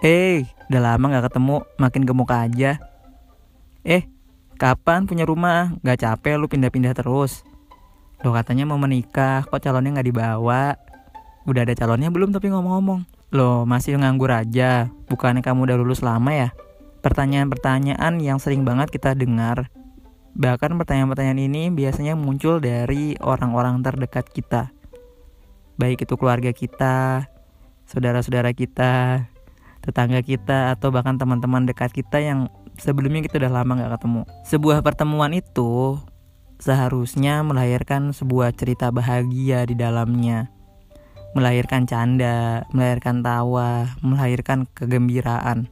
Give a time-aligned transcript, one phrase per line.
[0.00, 2.80] Eh, udah lama gak ketemu, makin gemuk aja.
[3.84, 4.08] Eh,
[4.56, 5.76] kapan punya rumah?
[5.84, 7.44] Gak capek lu pindah-pindah terus?
[8.24, 10.80] Lo katanya mau menikah, kok calonnya gak dibawa?
[11.44, 13.04] Udah ada calonnya belum tapi ngomong-ngomong.
[13.36, 16.48] Lo masih nganggur aja, bukannya kamu udah lulus lama ya?
[17.04, 19.68] Pertanyaan-pertanyaan yang sering banget kita dengar.
[20.32, 24.72] Bahkan pertanyaan-pertanyaan ini biasanya muncul dari orang-orang terdekat kita.
[25.76, 27.28] Baik itu keluarga kita,
[27.84, 29.28] saudara-saudara kita,
[29.80, 34.22] tetangga kita atau bahkan teman-teman dekat kita yang sebelumnya kita udah lama gak ketemu.
[34.48, 36.00] Sebuah pertemuan itu
[36.60, 40.52] seharusnya melahirkan sebuah cerita bahagia di dalamnya.
[41.32, 45.70] Melahirkan canda, melahirkan tawa, melahirkan kegembiraan.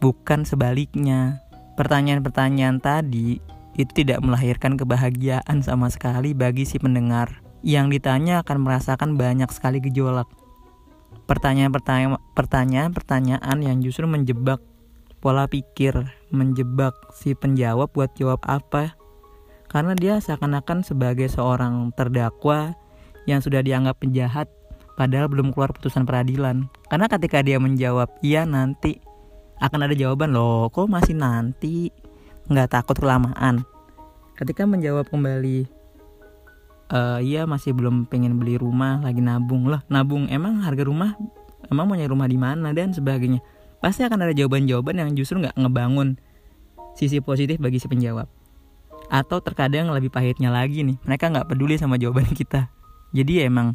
[0.00, 1.44] Bukan sebaliknya.
[1.76, 3.40] Pertanyaan-pertanyaan tadi
[3.76, 7.44] itu tidak melahirkan kebahagiaan sama sekali bagi si pendengar.
[7.60, 10.28] Yang ditanya akan merasakan banyak sekali gejolak
[11.30, 14.58] pertanyaan-pertanyaan yang justru menjebak
[15.22, 15.94] pola pikir,
[16.34, 18.96] menjebak si penjawab buat jawab apa.
[19.70, 22.74] Karena dia seakan-akan sebagai seorang terdakwa
[23.28, 24.50] yang sudah dianggap penjahat
[24.98, 26.66] padahal belum keluar putusan peradilan.
[26.90, 28.98] Karena ketika dia menjawab iya nanti
[29.62, 31.94] akan ada jawaban loh, kok masih nanti?
[32.50, 33.62] Nggak takut kelamaan.
[34.34, 35.79] Ketika menjawab kembali
[36.90, 39.86] uh, iya masih belum pengen beli rumah lagi nabung lah.
[39.86, 41.14] Nabung emang harga rumah
[41.70, 43.40] emang mau nyari rumah di mana dan sebagainya?
[43.80, 46.20] Pasti akan ada jawaban-jawaban yang justru nggak ngebangun
[46.98, 48.28] sisi positif bagi si penjawab.
[49.10, 52.68] Atau terkadang lebih pahitnya lagi nih mereka nggak peduli sama jawaban kita.
[53.10, 53.74] Jadi ya emang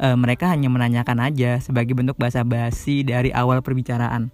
[0.00, 4.32] e, mereka hanya menanyakan aja sebagai bentuk basa-basi dari awal perbicaraan.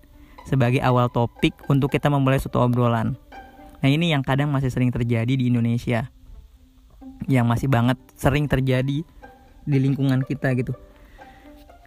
[0.49, 3.19] Sebagai awal topik untuk kita memulai suatu obrolan.
[3.81, 6.09] Nah ini yang kadang masih sering terjadi di Indonesia
[7.29, 9.05] yang masih banget sering terjadi
[9.67, 10.73] di lingkungan kita gitu.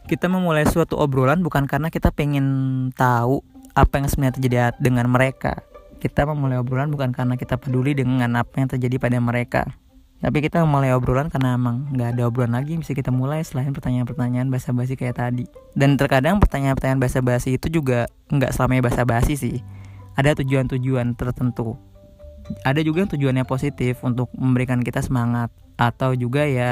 [0.03, 3.39] Kita memulai suatu obrolan bukan karena kita pengen tahu
[3.73, 5.63] apa yang sebenarnya terjadi dengan mereka.
[6.03, 9.63] Kita memulai obrolan bukan karena kita peduli dengan apa yang terjadi pada mereka.
[10.19, 13.71] Tapi kita memulai obrolan karena emang nggak ada obrolan lagi yang bisa kita mulai selain
[13.75, 15.47] pertanyaan-pertanyaan basa-basi kayak tadi.
[15.75, 19.59] Dan terkadang pertanyaan-pertanyaan basa-basi itu juga nggak selamanya basa-basi sih.
[20.15, 21.75] Ada tujuan-tujuan tertentu
[22.63, 25.49] ada juga yang tujuannya positif untuk memberikan kita semangat
[25.79, 26.71] atau juga ya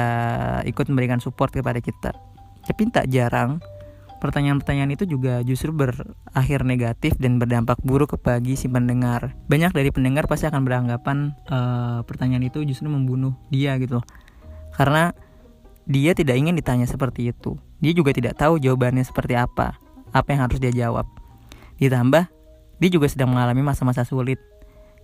[0.64, 2.12] ikut memberikan support kepada kita.
[2.62, 3.58] Tapi tak jarang
[4.22, 9.34] pertanyaan-pertanyaan itu juga justru berakhir negatif dan berdampak buruk bagi si pendengar.
[9.50, 13.98] Banyak dari pendengar pasti akan beranggapan uh, pertanyaan itu justru membunuh dia gitu.
[14.78, 15.10] Karena
[15.90, 17.58] dia tidak ingin ditanya seperti itu.
[17.82, 19.74] Dia juga tidak tahu jawabannya seperti apa,
[20.14, 21.10] apa yang harus dia jawab.
[21.82, 22.30] Ditambah,
[22.78, 24.38] dia juga sedang mengalami masa-masa sulit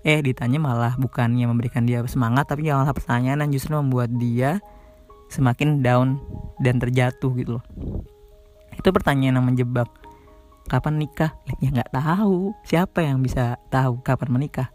[0.08, 4.64] eh ditanya malah bukannya memberikan dia semangat tapi malah pertanyaan yang justru membuat dia
[5.28, 6.16] semakin down
[6.64, 7.64] dan terjatuh gitu loh.
[8.72, 9.92] Itu pertanyaan yang menjebak
[10.72, 11.36] kapan nikah?
[11.60, 12.56] Ya nggak tahu.
[12.64, 14.72] Siapa yang bisa tahu kapan menikah?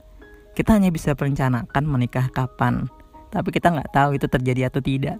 [0.53, 2.85] Kita hanya bisa merencanakan menikah kapan
[3.33, 5.17] tapi kita nggak tahu itu terjadi atau tidak.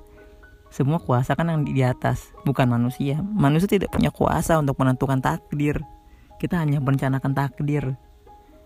[0.70, 3.18] Semua kuasa kan yang di atas bukan manusia.
[3.26, 5.82] Manusia tidak punya kuasa untuk menentukan takdir.
[6.38, 7.98] Kita hanya merencanakan takdir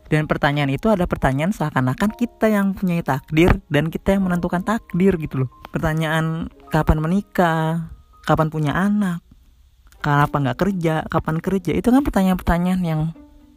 [0.07, 5.15] dan pertanyaan itu ada pertanyaan seakan-akan kita yang punya takdir dan kita yang menentukan takdir
[5.19, 5.49] gitu loh.
[5.71, 7.91] Pertanyaan kapan menikah,
[8.23, 9.19] kapan punya anak,
[9.99, 13.01] kapan nggak kerja, kapan kerja, itu kan pertanyaan-pertanyaan yang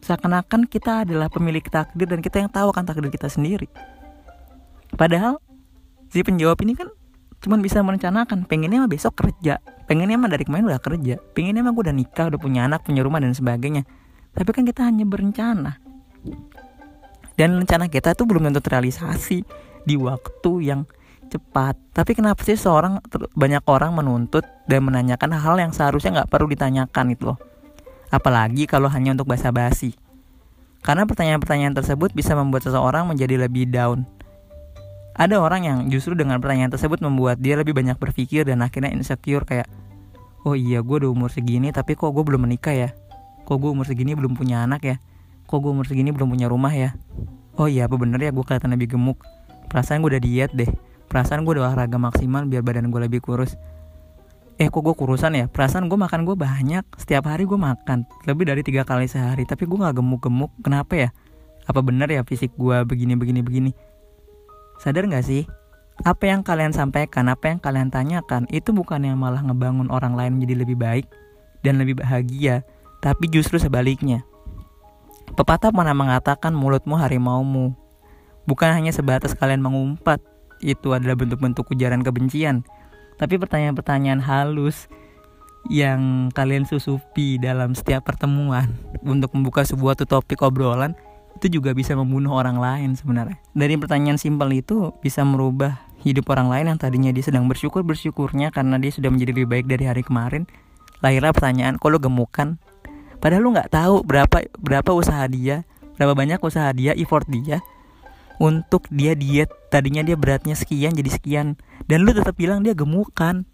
[0.03, 3.71] seakan-akan kita adalah pemilik takdir dan kita yang tahu kan takdir kita sendiri.
[4.99, 5.39] Padahal
[6.11, 6.91] si penjawab ini kan
[7.41, 9.57] cuma bisa merencanakan pengennya mah besok kerja
[9.89, 13.01] pengennya mah dari kemarin udah kerja pengennya mah gue udah nikah udah punya anak punya
[13.01, 13.81] rumah dan sebagainya
[14.37, 15.81] tapi kan kita hanya berencana
[17.41, 19.41] dan rencana kita tuh belum tentu terrealisasi
[19.81, 20.85] di waktu yang
[21.31, 21.73] cepat.
[21.95, 23.01] Tapi kenapa sih seorang
[23.33, 27.39] banyak orang menuntut dan menanyakan hal yang seharusnya nggak perlu ditanyakan itu loh?
[28.11, 29.95] Apalagi kalau hanya untuk basa-basi.
[30.85, 34.05] Karena pertanyaan-pertanyaan tersebut bisa membuat seseorang menjadi lebih down.
[35.17, 39.45] Ada orang yang justru dengan pertanyaan tersebut membuat dia lebih banyak berpikir dan akhirnya insecure
[39.45, 39.69] kayak
[40.41, 42.89] oh iya gue udah umur segini tapi kok gue belum menikah ya?
[43.45, 44.97] Kok gue umur segini belum punya anak ya
[45.51, 46.95] kok gue umur segini belum punya rumah ya?
[47.59, 49.19] Oh iya apa bener ya gue kelihatan lebih gemuk.
[49.67, 50.71] Perasaan gue udah diet deh.
[51.11, 53.59] Perasaan gue udah olahraga maksimal biar badan gue lebih kurus.
[54.55, 55.45] Eh kok gue kurusan ya?
[55.51, 56.87] Perasaan gue makan gue banyak.
[56.95, 58.07] Setiap hari gue makan.
[58.23, 60.55] Lebih dari tiga kali sehari tapi gue nggak gemuk-gemuk.
[60.63, 61.09] Kenapa ya?
[61.67, 63.71] Apa bener ya fisik gue begini begini begini?
[64.79, 65.43] Sadar nggak sih?
[66.07, 70.39] Apa yang kalian sampaikan apa yang kalian tanyakan itu bukan yang malah ngebangun orang lain
[70.39, 71.05] menjadi lebih baik
[71.61, 72.65] dan lebih bahagia
[73.01, 74.25] tapi justru sebaliknya
[75.31, 77.73] Pepatah pernah mengatakan mulutmu harimaumu.
[78.43, 80.19] Bukan hanya sebatas kalian mengumpat,
[80.59, 82.67] itu adalah bentuk-bentuk ujaran kebencian.
[83.15, 84.89] Tapi pertanyaan-pertanyaan halus
[85.69, 88.73] yang kalian susupi dalam setiap pertemuan
[89.05, 90.97] untuk membuka sebuah topik obrolan
[91.37, 93.37] itu juga bisa membunuh orang lain sebenarnya.
[93.53, 98.49] Dari pertanyaan simpel itu bisa merubah hidup orang lain yang tadinya dia sedang bersyukur bersyukurnya
[98.49, 100.49] karena dia sudah menjadi lebih baik dari hari kemarin.
[101.01, 102.61] Lahirlah pertanyaan, lo gemukan?
[103.21, 105.61] Padahal lo nggak tahu berapa berapa usaha dia,
[105.95, 107.61] berapa banyak usaha dia, effort dia
[108.41, 109.53] untuk dia diet.
[109.69, 111.47] Tadinya dia beratnya sekian jadi sekian.
[111.85, 113.45] Dan lu tetap bilang dia gemukan.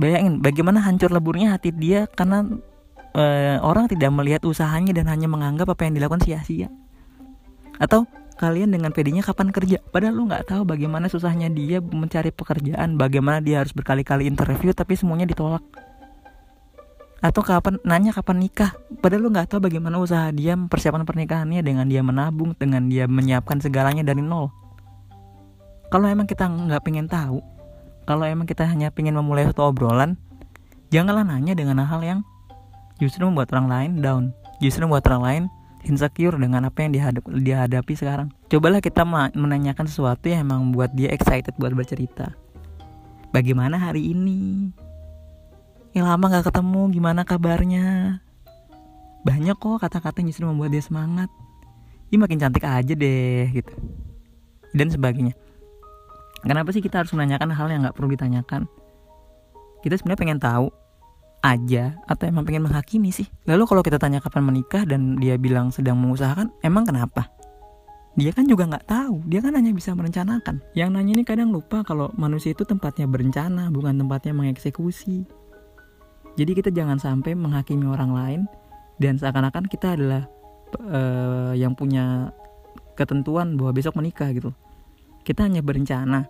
[0.00, 2.48] Bayangin bagaimana hancur leburnya hati dia karena
[3.12, 6.72] uh, orang tidak melihat usahanya dan hanya menganggap apa yang dilakukan sia-sia.
[7.76, 8.08] Atau
[8.40, 9.84] kalian dengan pedenya kapan kerja?
[9.92, 14.96] Padahal lu nggak tahu bagaimana susahnya dia mencari pekerjaan bagaimana dia harus berkali-kali interview tapi
[14.96, 15.60] semuanya ditolak
[17.22, 18.74] atau kapan nanya kapan nikah.
[18.98, 23.62] Padahal lu nggak tahu bagaimana usaha dia persiapan pernikahannya dengan dia menabung dengan dia menyiapkan
[23.62, 24.50] segalanya dari nol.
[25.88, 27.38] Kalau emang kita nggak pengen tahu
[28.02, 30.18] kalau emang kita hanya ingin memulai satu obrolan
[30.90, 32.20] janganlah nanya dengan hal yang
[32.98, 34.24] justru membuat orang lain down
[34.58, 35.42] justru membuat orang lain
[35.82, 38.30] insecure dengan apa yang dihadap, dihadapi sekarang.
[38.46, 39.02] Cobalah kita
[39.34, 42.38] menanyakan sesuatu yang emang membuat dia excited buat bercerita.
[43.34, 44.70] Bagaimana hari ini
[45.92, 48.18] yang lama gak ketemu gimana kabarnya
[49.22, 51.28] banyak kok kata-kata yang justru membuat dia semangat
[52.10, 53.74] ini makin cantik aja deh gitu
[54.72, 55.36] dan sebagainya
[56.42, 58.66] Kenapa sih kita harus menanyakan hal yang nggak perlu ditanyakan?
[59.82, 60.66] Kita sebenarnya pengen tahu
[61.42, 63.30] aja atau emang pengen menghakimi sih?
[63.46, 67.30] Lalu kalau kita tanya kapan menikah dan dia bilang sedang mengusahakan, emang kenapa?
[68.18, 70.60] Dia kan juga nggak tahu, dia kan hanya bisa merencanakan.
[70.74, 75.24] Yang nanya ini kadang lupa kalau manusia itu tempatnya berencana, bukan tempatnya mengeksekusi.
[76.38, 78.40] Jadi kita jangan sampai menghakimi orang lain
[78.96, 80.28] dan seakan-akan kita adalah
[80.80, 82.32] uh, yang punya
[82.96, 84.52] ketentuan bahwa besok menikah gitu
[85.22, 86.26] kita hanya berencana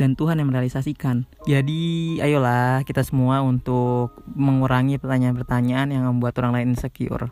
[0.00, 1.28] dan Tuhan yang merealisasikan.
[1.44, 7.28] Jadi, ayolah kita semua untuk mengurangi pertanyaan-pertanyaan yang membuat orang lain insecure.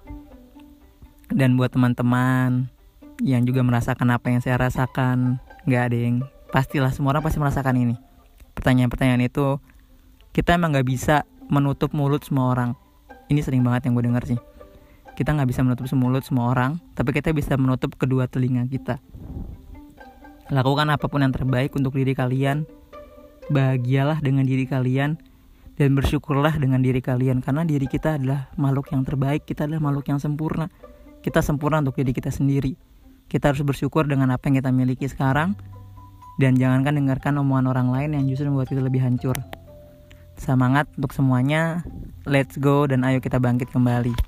[1.33, 2.69] Dan buat teman-teman
[3.25, 6.17] yang juga merasakan apa yang saya rasakan, nggak ada yang
[6.53, 7.97] pastilah semua orang pasti merasakan ini.
[8.53, 9.57] Pertanyaan-pertanyaan itu
[10.37, 12.77] kita emang nggak bisa menutup mulut semua orang.
[13.29, 14.41] Ini sering banget yang gue dengar sih.
[15.19, 19.03] Kita nggak bisa menutup mulut semua orang, tapi kita bisa menutup kedua telinga kita.
[20.49, 22.65] Lakukan apa pun yang terbaik untuk diri kalian.
[23.49, 25.17] Bahagialah dengan diri kalian
[25.77, 30.09] dan bersyukurlah dengan diri kalian karena diri kita adalah makhluk yang terbaik, kita adalah makhluk
[30.09, 30.69] yang sempurna.
[31.25, 32.77] Kita sempurna untuk diri kita sendiri.
[33.29, 35.53] Kita harus bersyukur dengan apa yang kita miliki sekarang
[36.39, 39.37] dan jangankan dengarkan omongan orang lain yang justru membuat kita lebih hancur.
[40.39, 41.83] Semangat untuk semuanya.
[42.23, 44.28] Let's go dan ayo kita bangkit kembali.